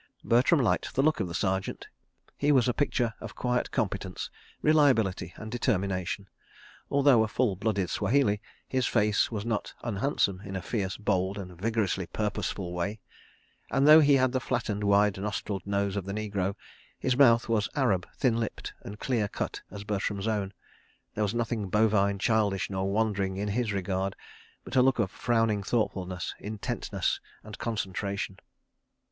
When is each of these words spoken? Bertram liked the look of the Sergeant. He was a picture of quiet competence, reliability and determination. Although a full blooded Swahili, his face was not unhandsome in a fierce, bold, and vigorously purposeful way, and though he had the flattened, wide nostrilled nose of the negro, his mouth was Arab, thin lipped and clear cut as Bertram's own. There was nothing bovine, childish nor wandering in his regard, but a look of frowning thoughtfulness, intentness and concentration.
Bertram 0.23 0.59
liked 0.59 0.95
the 0.95 1.03
look 1.03 1.19
of 1.19 1.27
the 1.27 1.35
Sergeant. 1.35 1.87
He 2.35 2.51
was 2.51 2.67
a 2.67 2.73
picture 2.73 3.13
of 3.19 3.35
quiet 3.35 3.69
competence, 3.69 4.31
reliability 4.63 5.31
and 5.35 5.51
determination. 5.51 6.27
Although 6.89 7.21
a 7.23 7.27
full 7.27 7.55
blooded 7.55 7.87
Swahili, 7.87 8.41
his 8.67 8.87
face 8.87 9.31
was 9.31 9.45
not 9.45 9.75
unhandsome 9.83 10.41
in 10.43 10.55
a 10.55 10.61
fierce, 10.63 10.97
bold, 10.97 11.37
and 11.37 11.55
vigorously 11.55 12.07
purposeful 12.07 12.73
way, 12.73 12.99
and 13.69 13.87
though 13.87 13.99
he 13.99 14.15
had 14.15 14.31
the 14.31 14.39
flattened, 14.39 14.83
wide 14.83 15.19
nostrilled 15.19 15.67
nose 15.67 15.95
of 15.95 16.05
the 16.05 16.13
negro, 16.13 16.55
his 16.97 17.15
mouth 17.15 17.47
was 17.47 17.69
Arab, 17.75 18.07
thin 18.17 18.39
lipped 18.39 18.73
and 18.81 18.97
clear 18.99 19.27
cut 19.27 19.61
as 19.69 19.83
Bertram's 19.83 20.27
own. 20.27 20.51
There 21.13 21.23
was 21.23 21.35
nothing 21.35 21.69
bovine, 21.69 22.17
childish 22.17 22.71
nor 22.71 22.89
wandering 22.91 23.37
in 23.37 23.49
his 23.49 23.71
regard, 23.71 24.15
but 24.63 24.75
a 24.75 24.81
look 24.81 24.97
of 24.97 25.11
frowning 25.11 25.61
thoughtfulness, 25.61 26.33
intentness 26.39 27.19
and 27.43 27.59
concentration. 27.59 28.37